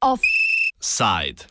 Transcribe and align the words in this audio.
Offside. 0.00 1.46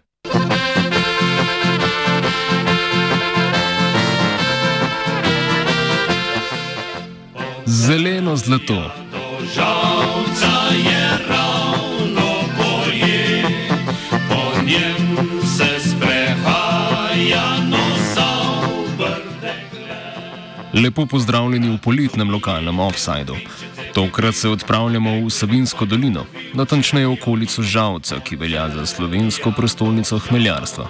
Zeleno 7.66 8.36
zlato. 8.36 8.99
Lepo 20.90 21.06
pozdravljeni 21.06 21.70
v 21.70 21.78
poletnem 21.78 22.30
lokalnem 22.30 22.80
offsajdu. 22.80 23.36
Tokrat 23.94 24.36
se 24.36 24.50
odpravljamo 24.50 25.12
v 25.22 25.30
Sabinsko 25.30 25.86
dolino, 25.86 26.24
natančneje 26.54 27.06
v 27.08 27.14
okolico 27.14 27.62
Žalca, 27.62 28.18
ki 28.26 28.36
velja 28.36 28.64
za 28.74 28.86
slovensko 28.86 29.52
prestolnico 29.54 30.18
hmeljarstva. 30.18 30.88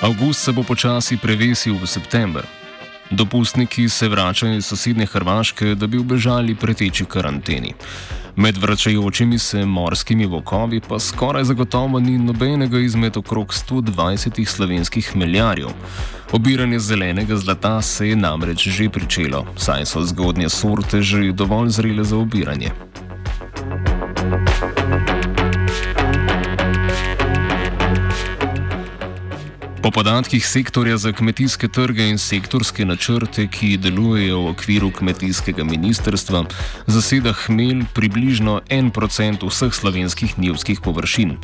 Avgust 0.00 0.44
se 0.44 0.52
bo 0.52 0.62
počasi 0.62 1.16
prevesil 1.16 1.80
v 1.80 1.88
september. 1.88 2.44
Dopustniki 3.10 3.88
se 3.88 4.08
vračajo 4.08 4.56
iz 4.56 4.66
sosednje 4.66 5.06
Hrvaške, 5.06 5.74
da 5.74 5.86
bi 5.86 5.98
ubežali 5.98 6.54
preteči 6.54 7.04
karanteni. 7.04 7.74
Med 8.36 8.56
vračajočimi 8.56 9.38
se 9.38 9.64
morskimi 9.64 10.26
vokovi 10.26 10.80
pa 10.88 10.98
skoraj 10.98 11.44
zagotovo 11.44 12.00
ni 12.00 12.18
nobenega 12.18 12.78
izmed 12.78 13.16
okrog 13.16 13.54
120 13.70 14.44
slovenskih 14.46 15.10
hmeljarjev. 15.12 15.68
Obiranje 16.32 16.78
zelenega 16.78 17.36
zlata 17.36 17.82
se 17.82 18.08
je 18.08 18.16
namreč 18.16 18.68
že 18.68 18.88
pričelo, 18.88 19.46
saj 19.56 19.86
so 19.86 20.04
zgodnje 20.04 20.48
sorte 20.48 21.02
že 21.02 21.32
dovolj 21.32 21.68
zrele 21.68 22.04
za 22.04 22.16
obiranje. 22.16 22.70
Po 29.86 29.90
podatkih 29.90 30.46
sektorja 30.46 30.96
za 30.96 31.12
kmetijske 31.12 31.68
trge 31.68 32.08
in 32.10 32.18
sektorske 32.18 32.84
načrte, 32.84 33.44
ki 33.46 33.76
delujejo 33.78 34.40
v 34.40 34.48
okviru 34.50 34.88
kmetijskega 34.90 35.62
ministrstva, 35.64 36.40
zaseda 36.90 37.30
hmelj 37.44 37.84
približno 37.94 38.56
1% 38.66 39.46
vseh 39.46 39.74
slovenskih 39.74 40.34
njivskih 40.38 40.80
površin. 40.82 41.36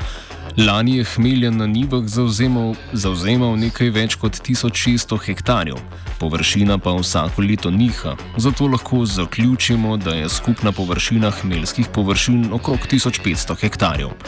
Lani 0.56 0.96
je 0.96 1.04
hmelja 1.04 1.50
na 1.50 1.66
njivah 1.70 2.02
zauzemal, 2.02 2.74
zauzemal 2.92 3.54
nekaj 3.62 3.94
več 3.94 4.18
kot 4.18 4.42
1600 4.42 5.20
hektarjev, 5.28 5.78
površina 6.18 6.80
pa 6.82 6.98
vsako 6.98 7.46
leto 7.46 7.70
niha, 7.70 8.16
zato 8.36 8.66
lahko 8.66 9.04
zaključimo, 9.06 9.96
da 9.96 10.18
je 10.18 10.28
skupna 10.28 10.72
površina 10.72 11.30
hmeljskih 11.30 11.94
površin 11.94 12.50
okrog 12.58 12.90
1500 12.90 13.60
hektarjev. 13.62 14.18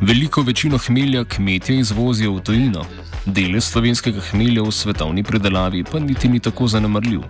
Veliko 0.00 0.42
večino 0.42 0.78
hmelja 0.78 1.24
kmetje 1.24 1.78
izvozijo 1.78 2.32
v 2.32 2.40
tujino. 2.40 2.84
Delež 3.26 3.64
slovenskega 3.64 4.20
hmelja 4.30 4.62
v 4.62 4.72
svetovni 4.72 5.22
predelavi 5.22 5.84
pa 5.84 5.98
niti 5.98 6.28
ni 6.28 6.40
tako 6.40 6.68
zanemrljiv. 6.68 7.22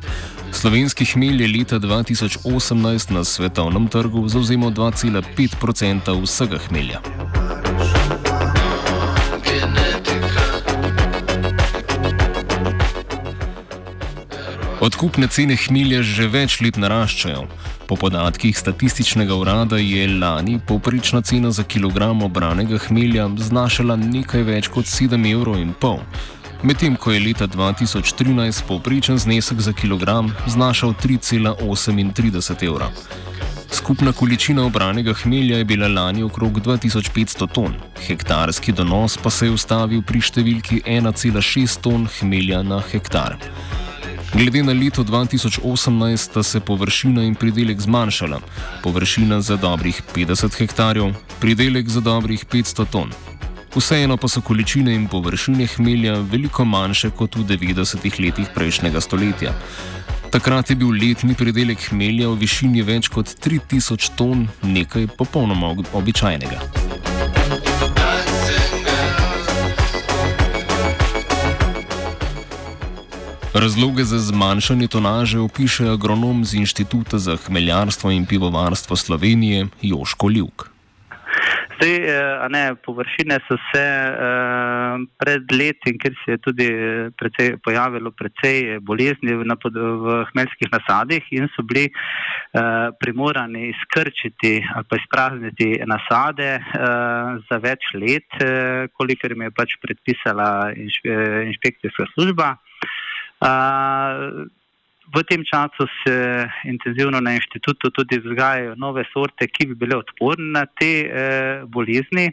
Slovenski 0.53 1.05
hmelj 1.05 1.43
je 1.43 1.49
leta 1.59 1.79
2018 1.79 3.11
na 3.11 3.25
svetovnem 3.25 3.89
trgu 3.89 4.29
zauzemal 4.29 4.71
2,5% 4.71 6.23
vsega 6.23 6.59
hmelja. 6.69 7.01
Odkupne 14.81 15.29
cene 15.29 15.57
hmelja 15.57 16.03
že 16.03 16.27
več 16.27 16.61
let 16.61 16.77
naraščajo. 16.77 17.47
Po 17.87 17.97
podatkih 17.97 18.59
statističnega 18.59 19.35
urada 19.35 19.77
je 19.77 20.09
lani 20.19 20.59
povprečna 20.67 21.23
cena 21.23 21.51
za 21.51 21.63
kilogram 21.63 22.23
obranega 22.23 22.79
hmelja 22.79 23.29
znašala 23.39 23.97
nekaj 23.97 24.43
več 24.43 24.69
kot 24.75 24.91
7,5 24.91 25.31
evrov, 25.33 26.01
medtem 26.63 26.97
ko 26.97 27.15
je 27.15 27.21
leta 27.21 27.47
2013 27.47 28.67
povprečen 28.67 29.19
znesek 29.19 29.61
za 29.61 29.73
kilogram 29.73 30.35
znašal 30.47 30.95
3,38 31.05 32.67
evra. 32.67 32.91
Skupna 33.71 34.13
količina 34.13 34.67
obranega 34.67 35.15
hmelja 35.23 35.59
je 35.59 35.65
bila 35.65 35.89
lani 35.89 36.23
okrog 36.23 36.61
2500 36.61 37.53
ton, 37.55 37.75
hektarski 38.07 38.73
donos 38.73 39.17
pa 39.17 39.31
se 39.31 39.47
je 39.47 39.55
ustavil 39.55 40.03
pri 40.03 40.21
številki 40.21 40.83
1,6 40.83 41.83
ton 41.87 42.09
hmelja 42.19 42.63
na 42.67 42.83
hektar. 42.91 43.39
Glede 44.35 44.63
na 44.63 44.73
leto 44.73 45.05
2018 45.05 46.17
sta 46.17 46.43
se 46.43 46.61
površina 46.61 47.23
in 47.23 47.35
pridelek 47.35 47.81
zmanjšala, 47.81 48.41
površina 48.83 49.41
za 49.41 49.57
dobrih 49.57 50.03
50 50.15 50.59
hektarjev, 50.59 51.15
pridelek 51.41 51.89
za 51.89 52.01
dobrih 52.01 52.45
500 52.47 52.85
ton. 52.91 53.13
Vseeno 53.77 54.17
pa 54.17 54.29
so 54.29 54.41
količine 54.41 54.95
in 54.95 55.09
površine 55.09 55.67
hmelja 55.67 56.15
veliko 56.21 56.65
manjše 56.65 57.11
kot 57.11 57.37
v 57.37 57.45
90-ih 57.45 58.21
letih 58.21 58.49
prejšnjega 58.55 59.01
stoletja. 59.01 59.53
Takrat 60.31 60.71
je 60.71 60.77
bil 60.77 60.91
letni 60.91 61.35
pridelek 61.35 61.89
hmelja 61.91 62.29
v 62.29 62.41
višini 62.41 62.83
več 62.83 63.09
kot 63.09 63.31
3000 63.47 64.11
ton, 64.17 64.49
nekaj 64.63 65.07
popolnoma 65.19 65.75
običajnega. 65.93 66.86
Razloge 73.57 74.05
za 74.05 74.19
zmanjšanje 74.19 74.87
tonaže 74.89 75.39
opiše 75.41 75.89
agronom 75.89 76.45
z 76.45 76.61
Inštituta 76.61 77.19
za 77.19 77.37
hmeljarstvo 77.37 78.11
in 78.11 78.27
pivovarstvo 78.27 78.97
Slovenije 78.97 79.67
Joško 79.83 80.29
Ljuk. 80.29 80.69
Zdaj, 81.77 81.95
ne, 82.49 82.75
površine 82.87 83.39
so 83.49 83.57
se 83.73 83.85
eh, 83.85 85.07
pred 85.21 85.53
leti, 85.53 85.97
ker 85.99 86.13
se 86.25 86.37
je 86.37 86.39
tudi 86.39 86.69
precej, 87.17 87.57
pojavilo 87.65 88.11
precej 88.11 88.79
bolezni 88.81 89.33
v, 89.33 89.45
v 90.05 90.19
hmeljskih 90.33 90.73
nasadih 90.73 91.25
in 91.31 91.49
so 91.57 91.65
bili 91.65 91.89
eh, 91.89 92.89
primorani 93.01 93.73
izkrčiti 93.73 94.55
ali 94.75 94.85
pa 94.89 95.01
izprazniti 95.01 95.81
nasade 95.87 96.51
eh, 96.61 96.61
za 97.49 97.57
več 97.57 97.89
let, 97.95 98.29
eh, 98.41 98.89
kolikor 98.93 99.33
jim 99.33 99.49
je 99.49 99.51
pač 99.51 99.77
predpisala 99.81 100.73
inšpe, 100.77 101.19
inšpekcijska 101.53 102.13
služba. 102.15 102.57
V 105.15 105.23
tem 105.23 105.45
času 105.45 105.87
se 106.03 106.49
intenzivno 106.65 107.21
na 107.21 107.35
inštitutu 107.39 107.91
tudi 107.91 108.19
vzgajajo 108.19 108.75
nove 108.75 109.05
sorte, 109.13 109.47
ki 109.47 109.69
bi 109.71 109.75
bile 109.79 109.97
odporne 110.03 110.51
na 110.51 110.65
te 110.67 111.07
eh, 111.07 111.63
bolezni 111.63 112.27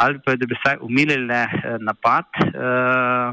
ali 0.00 0.20
pa 0.24 0.34
da 0.36 0.46
bi 0.48 0.56
vsaj 0.56 0.76
umilile 0.80 1.42
eh, 1.44 1.76
napad. 1.80 2.24
Eh, 2.40 3.28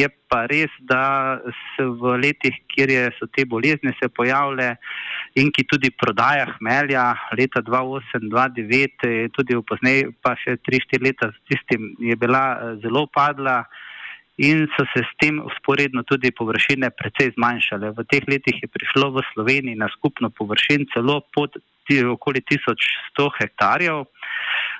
je 0.00 0.08
pa 0.28 0.44
res, 0.48 0.72
da 0.80 1.40
se 1.74 1.84
v 1.84 2.16
letih, 2.24 2.56
kjer 2.72 2.90
je, 2.90 3.04
so 3.18 3.28
te 3.28 3.44
bolezni 3.44 3.92
se 4.00 4.08
pojavile 4.08 4.74
in 5.36 5.52
ki 5.52 5.64
tudi 5.68 5.90
prodaja 5.90 6.46
hmelja, 6.56 7.06
leta 7.38 7.60
2008-2009, 7.64 9.32
tudi 9.36 9.56
v 9.56 9.64
poznej 9.68 10.04
pa 10.24 10.36
še 10.40 10.56
3-4 10.64 11.04
leta 11.04 11.32
s 11.32 11.40
tistim 11.48 11.92
je 12.00 12.16
bila 12.16 12.44
eh, 12.56 12.76
zelo 12.84 13.04
padla 13.12 13.64
in 14.36 14.66
so 14.74 14.84
se 14.92 15.02
s 15.04 15.12
tem 15.20 15.38
usporedno 15.38 16.02
tudi 16.02 16.30
površine 16.30 16.90
precej 16.90 17.34
zmanjšale. 17.36 17.94
V 17.94 18.04
teh 18.10 18.24
letih 18.26 18.58
je 18.62 18.68
prišlo 18.68 19.14
v 19.14 19.22
Sloveniji 19.34 19.78
na 19.78 19.88
skupno 19.94 20.30
površin 20.30 20.86
celo 20.94 21.20
pod 21.34 21.54
okoli 21.84 22.40
1100 22.40 23.28
hektarjev. 23.38 24.06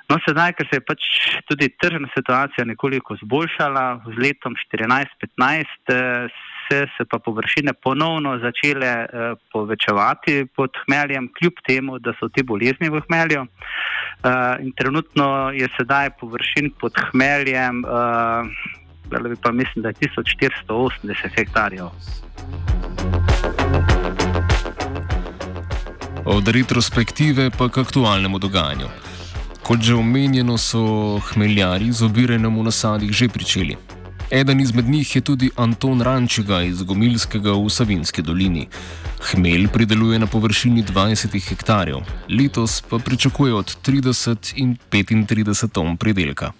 No, 0.09 0.17
sedaj, 0.25 0.53
ker 0.57 0.67
se 0.69 0.77
je 0.77 0.85
pač 0.85 1.01
tudi 1.49 1.69
tržna 1.81 2.09
situacija 2.13 2.65
nekoliko 2.65 3.15
zboljšala, 3.23 4.05
z 4.09 4.17
letom 4.21 4.53
14-15 4.73 6.29
se, 6.65 6.77
se 6.97 7.05
pa 7.09 7.19
površine 7.19 7.73
ponovno 7.73 8.37
začele 8.41 8.91
eh, 9.05 9.33
povečevati 9.53 10.45
pod 10.55 10.77
hmeljem, 10.85 11.29
kljub 11.37 11.61
temu, 11.67 11.99
da 11.99 12.13
so 12.19 12.29
ti 12.29 12.43
bolezni 12.43 12.89
v 12.89 13.01
hmelju. 13.05 13.45
Eh, 13.45 14.65
trenutno 14.77 15.51
je 15.53 15.69
sedaj 15.77 16.17
površin 16.19 16.73
pod 16.81 16.93
hmeljem 17.11 17.85
ali 19.11 19.35
pa 19.35 19.51
mislim, 19.51 19.83
da 19.83 19.89
je 19.89 19.93
1480 19.93 21.35
hektarjev. 21.35 21.85
Od 26.25 26.47
retrospektive 26.47 27.49
pa 27.57 27.69
k 27.69 27.77
aktualnemu 27.77 28.39
dogajanju. 28.39 28.87
Kot 29.63 29.81
že 29.81 29.93
omenjeno, 29.95 30.57
so 30.57 31.19
hmeljari 31.19 31.91
z 31.91 32.05
obiranjem 32.05 32.57
v 32.57 32.63
nasadih 32.63 33.11
že 33.11 33.29
pričeli. 33.29 33.77
Eden 34.31 34.59
izmed 34.59 34.89
njih 34.89 35.15
je 35.15 35.21
tudi 35.21 35.49
Anton 35.55 36.01
Rančiga 36.01 36.61
iz 36.61 36.81
Gomilskega 36.83 37.51
v 37.51 37.69
Savinski 37.69 38.21
dolini. 38.21 38.67
Hmelj 39.31 39.67
prideluje 39.67 40.19
na 40.19 40.27
površini 40.27 40.83
20 40.83 41.49
hektarjev, 41.49 42.01
letos 42.29 42.81
pa 42.81 42.97
pričakuje 42.97 43.53
od 43.53 43.77
30 43.85 44.53
in 44.55 44.77
35 44.91 45.69
ton 45.71 45.97
pridelka. 45.97 46.51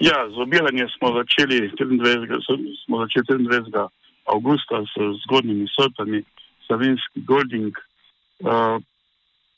Ja, 0.00 0.24
z 0.34 0.36
obiranjem 0.38 0.88
smo 0.88 1.12
začeli 1.12 1.68
23. 1.76 2.40
Smo 2.84 3.04
začeli 3.04 3.44
23. 3.44 3.88
augusta 4.24 4.80
s 4.88 4.94
zgodnjimi 5.24 5.66
sortami, 5.76 6.24
Savinski 6.68 7.20
Golding. 7.28 7.76
Uh, 8.40 8.80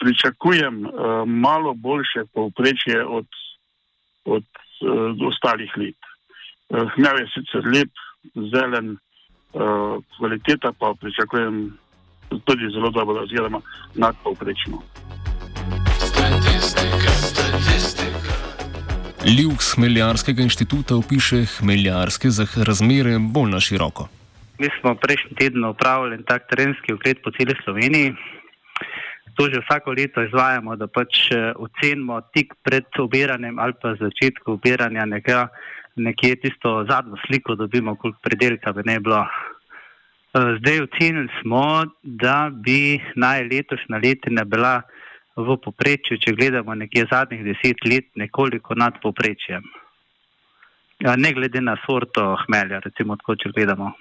pričakujem 0.01 0.87
uh, 0.87 0.91
malo 1.27 1.75
boljše 1.75 2.25
povprečje 2.35 3.07
od, 3.07 3.27
od 4.25 4.43
uh, 4.43 5.29
ostalih 5.29 5.71
let. 5.77 6.01
Uh, 6.69 6.91
Hmelj 6.95 7.21
je 7.23 7.29
sicer 7.35 7.63
lep, 7.75 7.93
zelen, 8.35 8.97
uh, 9.55 10.03
kvaliteta 10.17 10.73
pa 10.79 10.95
pričakujem 11.01 11.79
tudi 12.45 12.71
zelo 12.75 12.91
dobro, 12.91 13.23
oziroma 13.23 13.61
nadpovprečno. 13.95 14.83
Ljub 19.23 19.61
Hmeljarskega 19.75 20.43
inštituta 20.43 20.97
opiše 20.99 21.45
hmeljarske 21.47 22.29
razmere 22.67 23.19
bolj 23.35 23.51
na 23.51 23.61
široko. 23.61 24.09
Mi 24.59 24.69
smo 24.81 24.95
prejšnji 24.95 25.37
teden 25.39 25.65
upravili 25.65 26.25
tak 26.27 26.49
terenski 26.51 26.93
ogled 26.93 27.21
po 27.23 27.31
celi 27.31 27.55
Sloveniji. 27.65 28.15
To 29.37 29.47
že 29.47 29.61
vsako 29.63 29.95
leto 29.99 30.25
izvajamo, 30.27 30.75
da 30.77 30.87
pač 30.87 31.31
eh, 31.31 31.53
ocenimo 31.55 32.21
tik 32.35 32.55
pred 32.67 32.85
obiranjem 32.99 33.59
ali 33.59 33.79
pa 33.83 33.95
začetku 34.01 34.59
obiranja 34.59 35.07
nekaj, 35.07 35.47
nekje 35.97 36.37
tisto 36.43 36.85
zadnjo 36.91 37.17
sliko, 37.27 37.55
da 37.55 37.63
dobimo, 37.63 37.95
koliko 37.95 38.19
predelka 38.23 38.73
bi 38.73 38.83
ne 38.87 39.01
bilo. 39.01 39.23
Eh, 39.23 40.59
zdaj 40.59 40.83
ocenili 40.89 41.29
smo, 41.43 41.87
da 42.03 42.51
bi 42.51 42.99
naj 43.15 43.47
letošnja 43.55 44.03
letina 44.03 44.45
bila 44.45 44.83
v 45.37 45.57
poprečju, 45.65 46.19
če 46.21 46.35
gledamo 46.37 46.75
nekje 46.77 47.07
zadnjih 47.11 47.45
deset 47.47 47.85
let, 47.89 48.11
nekoliko 48.21 48.75
nad 48.77 48.99
poprečjem. 49.03 49.65
Ne 51.03 51.33
glede 51.35 51.61
na 51.61 51.77
sorto 51.87 52.37
hmelja, 52.45 52.83
recimo 52.85 53.17
tako, 53.17 53.37
če 53.37 53.53
gledamo. 53.57 53.93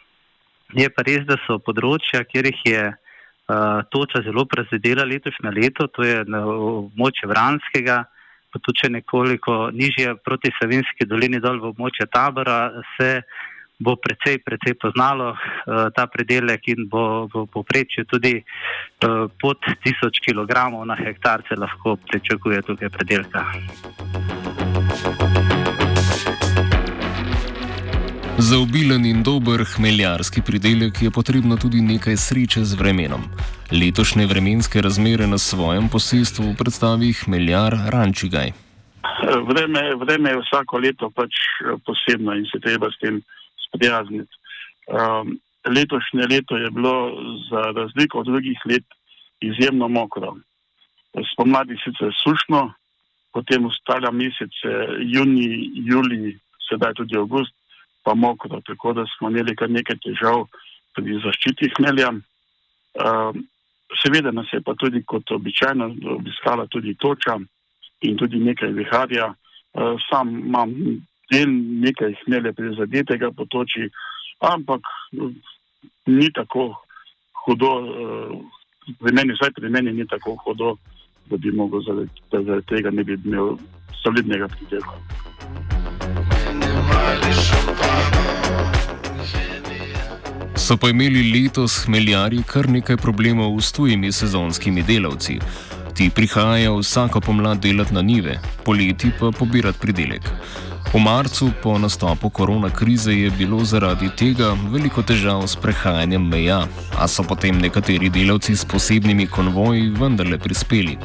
Je 0.77 0.87
pa 0.91 1.03
res, 1.07 1.23
da 1.27 1.39
so 1.45 1.57
področja, 1.59 2.23
kjer 2.27 2.47
jih 2.51 2.59
je 2.67 2.83
uh, 2.91 3.81
toča 3.91 4.21
zelo 4.23 4.45
prizadela 4.47 5.07
letošnje 5.07 5.51
leto, 5.55 5.87
to 5.91 6.05
je 6.05 6.21
na 6.27 6.43
območju 6.45 7.31
Vranskega, 7.31 8.03
pa 8.51 8.59
tudi 8.59 8.91
nekoliko 8.91 9.71
nižje 9.71 10.17
proti 10.23 10.51
Savinski 10.59 11.07
dolini 11.07 11.39
dol 11.43 11.59
v 11.63 11.71
območju 11.71 12.07
tabora, 12.11 12.83
se 12.97 13.23
bo 13.81 13.95
precej, 13.97 14.37
precej 14.45 14.77
poznalo 14.77 15.33
uh, 15.33 15.89
ta 15.95 16.05
predelek 16.07 16.67
in 16.69 16.85
bo 16.85 17.25
v 17.25 17.45
poprečju 17.49 18.05
tudi 18.05 18.37
uh, 18.37 19.25
pod 19.41 19.57
1000 19.81 20.21
kg 20.21 20.53
na 20.85 20.95
hektar 20.95 21.41
se 21.49 21.57
lahko 21.57 21.97
pričakuje 21.97 22.61
tukaj 22.61 22.89
predelka. 22.89 23.41
Za 28.37 28.57
obilen 28.57 29.05
in 29.05 29.23
dober 29.23 29.61
hmeljarski 29.75 30.41
pridelek 30.41 31.01
je 31.01 31.11
potrebno 31.11 31.57
tudi 31.57 31.81
nekaj 31.81 32.17
sreče 32.17 32.63
z 32.63 32.73
vremenom. 32.73 33.21
Letošnje 33.71 34.25
vremenske 34.25 34.81
razmere 34.81 35.27
na 35.27 35.37
svojem 35.37 35.89
posestvu 35.89 36.55
predstavi 36.57 37.13
hmeljar 37.13 37.73
Rančigaj. 37.93 38.51
Vreme, 39.49 39.95
vreme 39.95 40.29
je 40.29 40.41
vsako 40.41 40.77
leto 40.77 41.09
pač 41.09 41.37
posebno 41.85 42.33
in 42.33 42.45
se 42.51 42.59
treba 42.59 42.89
s 42.91 42.97
tem 42.99 43.21
sprijazniti. 43.71 44.33
Um, 44.87 45.39
letošnje 45.65 46.27
leto 46.27 46.57
je 46.57 46.71
bilo 46.71 46.95
za 47.49 47.61
razliko 47.61 48.19
od 48.19 48.25
drugih 48.25 48.59
let 48.65 48.83
izjemno 49.39 49.87
mokro. 49.87 50.35
Spomladi 51.33 51.75
sicer 51.83 52.13
sušno, 52.23 52.73
potem 53.33 53.65
ostala 53.65 54.11
mesece 54.11 54.71
juni, 54.99 55.71
juli, 55.73 56.37
sedaj 56.69 56.93
tudi 56.93 57.17
avgust, 57.17 57.53
pa 58.03 58.13
mokro, 58.13 58.61
tako 58.65 58.93
da 58.93 59.05
smo 59.17 59.29
imeli 59.29 59.55
kar 59.55 59.69
nekaj 59.69 59.97
težav 60.03 60.45
pri 60.95 61.19
zaščiti 61.23 61.71
hmelja. 61.77 62.11
Um, 62.11 63.43
seveda 64.03 64.31
nas 64.31 64.47
je 64.53 64.61
pa 64.61 64.73
tudi 64.75 65.03
kot 65.03 65.31
običajno 65.31 65.91
obiskala 66.17 66.67
tudi 66.67 66.95
toča 66.95 67.37
in 68.01 68.17
tudi 68.17 68.39
nekaj 68.39 68.71
viharja. 68.71 69.33
Uh, 69.73 69.95
sam 70.09 70.29
imam 70.39 70.73
del 71.31 71.49
nekaj 71.85 72.13
hmelja 72.23 72.53
prizadetega 72.53 73.31
potoči, 73.31 73.89
ampak 74.39 74.81
ni 76.05 76.31
tako 76.35 76.71
hudo, 77.45 77.71
uh, 77.81 78.95
pri 78.99 79.13
meni, 79.15 79.35
vsaj 79.37 79.53
pri 79.55 79.69
meni 79.69 79.93
ni 79.93 80.07
tako 80.07 80.35
hudo, 80.45 80.75
da 81.29 81.37
bi 81.37 81.51
mogel 81.55 81.83
zaradi, 81.87 82.25
zaradi 82.31 82.67
tega 82.67 82.91
ne 82.91 83.03
bi 83.03 83.17
imel 83.25 83.55
solidnega 84.03 84.47
pridelka. 84.47 84.97
So 90.61 90.77
pa 90.77 90.89
imeli 90.89 91.23
letos 91.33 91.85
hmeljarji 91.85 92.43
kar 92.47 92.69
nekaj 92.69 92.97
problemov 92.97 93.59
s 93.61 93.71
tujimi 93.75 94.11
sezonskimi 94.11 94.83
delavci. 94.83 95.39
Ti 95.93 96.09
prihajajo 96.09 96.77
vsako 96.77 97.21
pomlad 97.21 97.59
delati 97.59 97.93
na 97.93 98.01
nive, 98.01 98.39
poleti 98.65 99.11
pa 99.19 99.31
pobirati 99.31 99.79
pridelek. 99.79 100.31
V 100.93 100.99
marcu 100.99 101.51
po 101.63 101.77
nastopu 101.79 102.29
korona 102.29 102.69
krize 102.69 103.13
je 103.13 103.29
bilo 103.31 103.63
zaradi 103.63 104.09
tega 104.17 104.55
veliko 104.71 104.99
težav 105.01 105.47
s 105.47 105.55
prehajanjem 105.55 106.27
meja, 106.27 106.65
a 106.99 107.07
so 107.07 107.23
potem 107.23 107.61
nekateri 107.63 108.09
delavci 108.09 108.55
s 108.55 108.65
posebnimi 108.65 109.27
konvoji 109.27 109.87
vendarle 109.89 110.37
prispeli. 110.37 110.97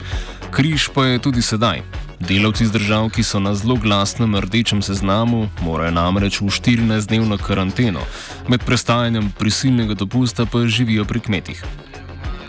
Križ 0.50 0.88
pa 0.94 1.06
je 1.06 1.22
tudi 1.22 1.42
sedaj. 1.42 1.82
Delavci 2.18 2.66
z 2.66 2.72
držav, 2.72 3.10
ki 3.14 3.22
so 3.22 3.38
na 3.38 3.54
zelo 3.54 3.76
glasnem 3.76 4.34
rdečem 4.34 4.82
seznamu, 4.82 5.46
morajo 5.62 5.94
namreč 5.94 6.40
v 6.40 6.50
14-dnevno 6.50 7.38
karanteno, 7.38 8.02
med 8.48 8.66
prestajanjem 8.66 9.30
prisilnega 9.38 9.94
dopusta 9.94 10.46
pa 10.50 10.66
živijo 10.66 11.04
pri 11.04 11.20
kmetih. 11.20 11.85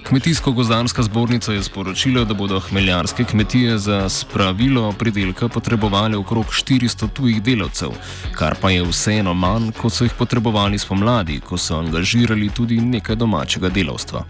Kmetijsko-gozdarska 0.07 1.03
zbornica 1.03 1.53
je 1.53 1.63
sporočila, 1.63 2.23
da 2.23 2.33
bodo 2.33 2.59
hmeljarske 2.59 3.23
kmetije 3.23 3.77
za 3.77 4.09
spravilo 4.09 4.93
pridelka 4.99 5.47
potrebovali 5.47 6.15
okrog 6.15 6.45
400 6.45 7.09
tujih 7.15 7.43
delavcev, 7.43 7.89
kar 8.37 8.55
pa 8.61 8.69
je 8.69 8.83
vseeno 8.83 9.33
manj, 9.33 9.71
kot 9.81 9.91
so 9.93 10.07
jih 10.07 10.13
potrebovali 10.19 10.79
spomladi, 10.79 11.39
ko 11.39 11.57
so 11.57 11.75
angažirali 11.79 12.49
tudi 12.55 12.77
nekaj 12.79 13.15
domačega 13.15 13.69
delavstva. 13.69 14.23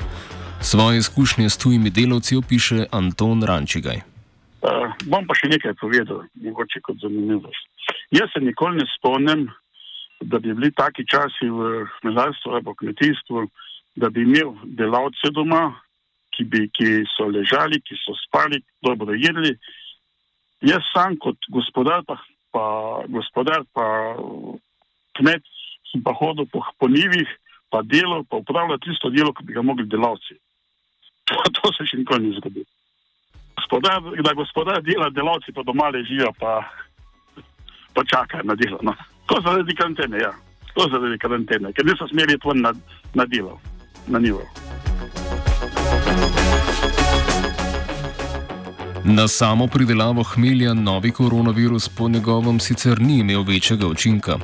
Svoje 0.61 0.97
izkušnje 0.97 1.49
s 1.49 1.57
tujimi 1.57 1.89
delavci 1.89 2.35
opiše 2.35 2.85
Anton 2.91 3.43
Rančigaj. 3.43 4.01
Uh, 4.65 4.89
bom 5.05 5.29
pa 5.29 5.37
še 5.37 5.51
nekaj 5.53 5.77
povedal, 5.77 6.25
mogoče 6.41 6.81
kot 6.81 6.97
zanimivost. 7.05 7.69
Jaz 8.11 8.33
se 8.33 8.41
nikoli 8.41 8.81
ne 8.81 8.89
spomnim, 8.97 9.45
da 10.21 10.39
bi 10.39 10.53
bili 10.53 10.71
taki 10.73 11.05
časi 11.05 11.53
v 11.53 11.85
hmeljarstvu 11.99 12.51
ali 12.51 12.77
kmetijstvu, 12.77 13.47
da 13.97 14.09
bi 14.13 14.23
imel 14.27 14.53
delavce 14.77 15.31
doma, 15.33 15.71
ki, 16.35 16.45
bi, 16.45 16.67
ki 16.69 17.03
so 17.15 17.27
ležali, 17.33 17.81
ki 17.81 17.97
so 18.03 18.13
spali, 18.21 18.61
dobro 18.85 19.15
jedli. 19.17 19.55
Jaz 20.65 20.85
sam 20.93 21.17
kot 21.21 21.49
gospodar, 21.53 22.05
pa, 22.05 22.17
pa, 22.53 22.63
gospodar, 23.09 23.65
pa 23.73 23.85
kmet, 25.17 25.43
sem 25.91 26.03
pa 26.05 26.13
hodil 26.17 26.45
po, 26.53 26.61
po 26.77 26.89
njivih, 26.89 27.29
pa 27.73 27.81
delo, 27.81 28.21
pa 28.29 28.39
upravljal 28.41 28.79
tisto 28.85 29.09
delo, 29.09 29.33
ki 29.33 29.49
bi 29.49 29.57
ga 29.57 29.65
mogli 29.65 29.89
delavci. 29.89 30.37
To, 31.27 31.35
to 31.51 31.69
se 31.75 31.83
še 31.83 31.97
nikoli 31.99 32.29
ni 32.29 32.37
zgodilo 32.37 32.69
gospodar, 33.67 34.01
da 34.23 34.33
gospodar 34.33 34.81
dela, 34.81 35.09
delavci 35.09 35.51
pa 35.51 35.63
doma 35.63 35.89
ležijo, 35.89 36.31
pa, 36.39 36.63
pa 37.93 38.03
čakajo 38.03 38.43
na 38.43 38.55
delo. 38.55 38.79
No. 38.81 38.93
To 39.25 39.41
zaradi 39.41 39.75
karantene, 39.75 40.17
ja. 40.17 40.31
To 40.73 40.87
zaradi 40.91 41.17
karantene, 41.17 41.73
ker 41.73 41.85
niso 41.85 42.07
smeli 42.07 42.33
iti 42.33 42.47
na, 42.61 42.73
na 43.13 43.25
delo, 43.25 43.59
na 44.07 44.19
nivo. 44.19 44.41
Na 49.03 49.27
samo 49.27 49.67
pridelavo 49.67 50.23
hmelja 50.23 50.73
novi 50.73 51.11
koronavirus 51.11 51.89
po 51.89 52.09
njegovem 52.09 52.59
sicer 52.59 53.01
ni 53.01 53.19
imel 53.19 53.43
večjega 53.43 53.87
učinka. 53.87 54.37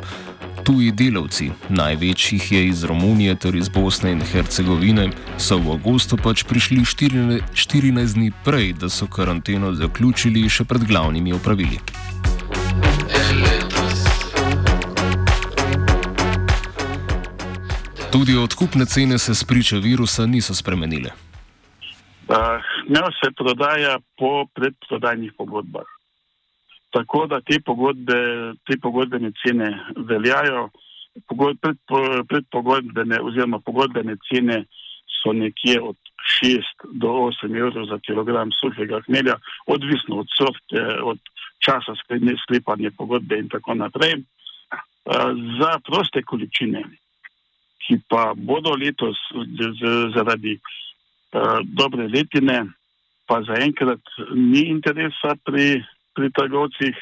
Tuji 0.64 0.92
delavci, 0.92 1.52
največjih 1.70 2.52
je 2.52 2.68
iz 2.68 2.84
Romunije 2.84 3.36
ter 3.36 3.56
iz 3.56 3.70
Bosne 3.70 4.12
in 4.12 4.22
Hercegovine, 4.22 5.10
so 5.38 5.58
v 5.58 5.72
avgustu 5.76 6.18
pač 6.18 6.44
prišli 6.44 6.80
14 6.80 8.14
dni 8.14 8.32
prej, 8.46 8.74
da 8.74 8.90
so 8.90 9.08
karanteno 9.08 9.74
zaključili 9.74 10.50
še 10.50 10.64
pred 10.64 10.88
glavnimi 10.88 11.34
opravili. 11.34 11.80
Tudi 18.14 18.38
odkupne 18.38 18.86
cene 18.86 19.18
se 19.18 19.34
spriča 19.36 19.78
virusa 19.78 20.26
niso 20.26 20.54
spremenile. 20.54 21.10
Uh, 22.28 22.38
se 23.20 23.32
prodaja 23.32 23.98
po 24.18 24.46
predprodajnih 24.54 25.32
pogodbah. 25.38 25.88
Tako 26.90 27.26
da 27.28 27.42
te, 27.42 27.58
pogodbe, 27.66 28.14
te 28.68 28.78
pogodbene 28.82 29.32
cene 29.42 29.80
veljajo, 29.96 30.70
predpogodbene 32.30 33.20
oziroma 33.22 33.60
pogodbene 33.60 34.16
cene 34.30 34.64
so 35.24 35.34
nekje 35.34 35.82
od 35.82 35.98
6 36.44 36.62
do 36.94 37.08
8 37.08 37.58
evrov 37.58 37.86
za 37.86 38.00
kilogram 38.00 38.50
suhega 38.62 39.02
hmelja, 39.06 39.36
odvisno 39.66 40.22
od 40.22 40.28
sorte, 40.38 40.82
od 41.04 41.20
časa 41.66 41.96
sklepanja 42.44 42.92
pogodbe 42.98 43.40
in 43.40 43.50
tako 43.50 43.74
naprej. 43.74 44.22
Za 45.60 45.80
proste 45.88 46.22
količine, 46.22 46.84
ki 47.88 48.00
pa 48.10 48.34
bodo 48.36 48.76
letos 48.80 49.18
zaradi 50.16 50.58
uh, 50.58 51.60
dobre 51.64 52.08
letine, 52.08 52.64
pa 53.28 53.42
zaenkrat 53.44 54.02
ni 54.36 54.68
interesa 54.72 55.36
pri, 55.44 55.84
pri 56.16 56.32
trgovcih, 56.32 56.96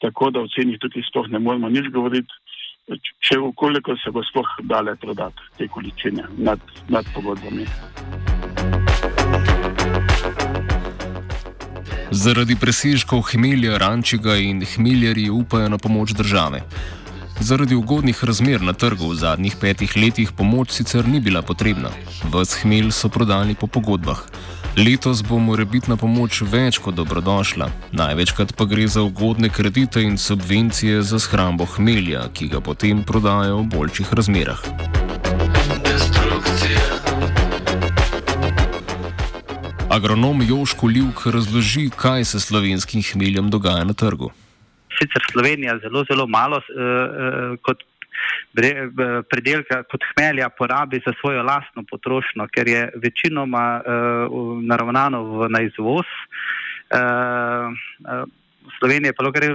tako 0.00 0.30
da 0.30 0.40
o 0.40 0.50
cenih 0.54 0.78
tukaj 0.80 1.02
sploh 1.10 1.28
ne 1.30 1.38
moremo 1.38 1.68
nič 1.68 1.90
govoriti. 1.94 2.32
Če 3.22 3.38
ukoliko 3.38 3.94
se 4.02 4.10
bo 4.10 4.22
sploh 4.26 4.48
dale 4.66 4.96
prodati 4.98 5.44
te 5.58 5.68
količine 5.70 6.24
nad, 6.38 6.58
nad 6.88 7.06
pogodbami. 7.14 7.66
Zaradi 12.10 12.56
presežkov 12.58 13.22
hmelja, 13.30 13.78
rančiga 13.78 14.34
in 14.42 14.64
hmeljarji 14.66 15.30
upajo 15.30 15.68
na 15.68 15.78
pomoč 15.78 16.10
države. 16.18 16.64
Zaradi 17.40 17.74
ugodnih 17.74 18.24
razmer 18.24 18.60
na 18.62 18.72
trgu 18.72 19.08
v 19.08 19.14
zadnjih 19.16 19.54
petih 19.60 19.96
letih 19.96 20.32
pomoč 20.32 20.70
sicer 20.70 21.08
ni 21.08 21.20
bila 21.20 21.40
potrebna. 21.42 21.88
Ves 22.32 22.52
hmelj 22.60 22.90
so 22.92 23.08
prodali 23.08 23.54
po 23.54 23.66
pogodbah. 23.66 24.20
Letos 24.76 25.22
bo 25.24 25.38
morebitna 25.40 25.96
pomoč 25.96 26.42
več 26.44 26.78
kot 26.84 26.94
dobrodošla. 26.94 27.70
Največkrat 27.96 28.52
pa 28.56 28.66
gre 28.68 28.84
za 28.88 29.02
ugodne 29.02 29.48
kredite 29.48 30.02
in 30.04 30.18
subvencije 30.18 31.00
za 31.02 31.18
shrambo 31.18 31.64
hmelja, 31.64 32.26
ki 32.28 32.50
ga 32.52 32.60
potem 32.60 33.00
prodajo 33.04 33.62
v 33.62 33.66
boljših 33.72 34.12
razmerah. 34.12 34.60
Agronom 39.88 40.44
Joško 40.44 40.88
Ljubk 40.92 41.26
razloži, 41.26 41.88
kaj 41.96 42.24
se 42.24 42.40
slovenskim 42.40 43.02
hmeljem 43.02 43.50
dogaja 43.50 43.84
na 43.84 43.96
trgu 43.96 44.30
sicer 45.00 45.24
Slovenija 45.32 45.78
zelo, 45.82 46.04
zelo 46.04 46.26
malo 46.26 46.60
uh, 46.60 47.56
kot 47.62 47.82
predelka, 49.30 49.82
kot 49.88 50.04
hmelja 50.12 50.48
porabi 50.48 51.00
za 51.06 51.12
svojo 51.20 51.42
lastno 51.42 51.84
potrošnjo, 51.90 52.46
ker 52.52 52.68
je 52.68 52.82
večinoma 53.02 53.80
uh, 53.80 54.58
naravnano 54.62 55.22
v, 55.24 55.48
na 55.48 55.62
izvoz. 55.64 56.08
Slovenija 58.78 59.12
pa 59.16 59.24
lahko 59.24 59.38
gre 59.38 59.48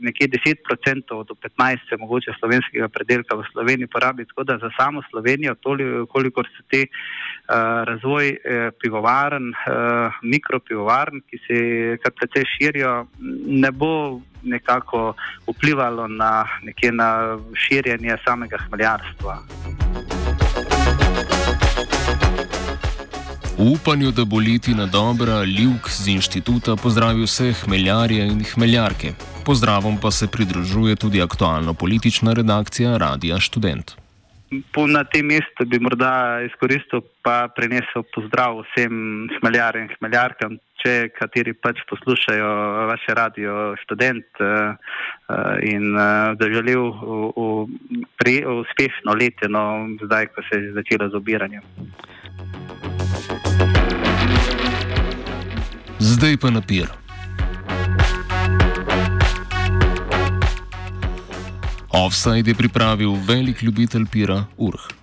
nekje 0.00 0.28
10% 0.28 1.24
do 1.28 1.34
15% 1.58 1.98
mogoče 1.98 2.32
slovenskega 2.38 2.88
predelka 2.88 3.36
v 3.36 3.44
Sloveniji 3.52 3.86
porabi, 3.86 4.24
tako 4.24 4.44
da 4.44 4.58
za 4.58 4.70
samo 4.76 5.02
Slovenijo, 5.10 5.54
toliko, 5.54 6.06
kolikor 6.06 6.48
se 6.56 6.62
te 6.70 6.82
uh, 6.86 7.84
razvoj 7.88 8.30
uh, 8.30 8.72
pivovarn, 8.80 9.48
uh, 9.50 10.20
mikropivovarn, 10.22 11.20
ki 11.28 11.40
se 11.46 11.56
kar 12.02 12.12
precej 12.12 12.44
širijo, 12.56 13.06
ne 13.46 13.70
bo 13.70 14.20
nekako 14.42 15.14
vplivalo 15.48 16.08
na, 16.08 16.44
na 16.92 17.38
širjenje 17.54 18.16
samega 18.24 18.58
hmeljarstva. 18.68 19.38
V 23.60 23.76
upanju, 23.76 24.08
da 24.16 24.24
bo 24.24 24.38
letina 24.40 24.86
dobra, 24.88 25.44
Ljuk 25.44 25.84
z 25.92 26.08
inštituta 26.16 26.80
pozdravi 26.80 27.26
vse 27.28 27.50
hmeljarje 27.60 28.22
in 28.32 28.40
hmeljarke. 28.52 29.12
Pozdravom 29.44 29.98
pa 30.00 30.10
se 30.10 30.28
pridružuje 30.32 30.96
tudi 30.96 31.20
aktualno 31.20 31.74
politična 31.74 32.32
redakcija 32.32 32.96
Radia 32.96 33.36
Student. 33.40 33.92
Na 34.94 35.04
tem 35.04 35.26
mestu 35.26 35.66
bi 35.68 35.78
morda 35.78 36.40
izkoristil 36.48 37.04
pa 37.22 37.52
prenesel 37.56 38.02
pozdrav 38.14 38.62
vsem 38.64 39.28
hmeljarjem 39.36 39.84
in 39.84 39.92
hmeljarkam, 39.98 40.56
če 40.80 41.12
kateri 41.20 41.52
pač 41.52 41.84
poslušajo 41.90 42.48
vaše 42.88 43.12
radio 43.14 43.74
študent 43.84 44.40
uh, 44.40 44.72
in 45.68 45.92
uh, 45.92 46.32
da 46.40 46.48
želijo 46.48 46.88
uspešno 48.56 49.20
letino, 49.20 49.64
zdaj, 50.06 50.32
ko 50.32 50.48
se 50.48 50.62
je 50.62 50.72
začelo 50.80 51.12
z 51.12 51.14
obiranjem. 51.14 51.62
Zdaj 55.98 56.36
pa 56.36 56.50
napir. 56.50 56.86
Offside 61.90 62.50
je 62.50 62.54
pripravil 62.54 63.14
velik 63.26 63.62
ljubitelj 63.62 64.06
pira 64.06 64.44
Urh. 64.56 64.99